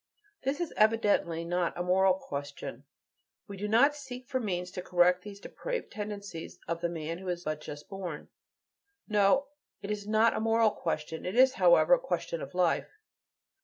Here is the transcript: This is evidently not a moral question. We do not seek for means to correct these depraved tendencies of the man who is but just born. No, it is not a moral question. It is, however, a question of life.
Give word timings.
This 0.41 0.59
is 0.59 0.73
evidently 0.77 1.45
not 1.45 1.77
a 1.77 1.83
moral 1.83 2.15
question. 2.15 2.85
We 3.47 3.55
do 3.55 3.67
not 3.67 3.93
seek 3.95 4.27
for 4.27 4.39
means 4.39 4.71
to 4.71 4.81
correct 4.81 5.21
these 5.21 5.39
depraved 5.39 5.91
tendencies 5.91 6.57
of 6.67 6.81
the 6.81 6.89
man 6.89 7.19
who 7.19 7.27
is 7.27 7.43
but 7.43 7.61
just 7.61 7.87
born. 7.87 8.27
No, 9.07 9.49
it 9.83 9.91
is 9.91 10.07
not 10.07 10.35
a 10.35 10.39
moral 10.39 10.71
question. 10.71 11.23
It 11.23 11.35
is, 11.35 11.53
however, 11.53 11.93
a 11.93 11.99
question 11.99 12.41
of 12.41 12.55
life. 12.55 12.97